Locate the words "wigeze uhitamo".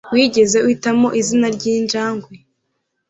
0.13-1.07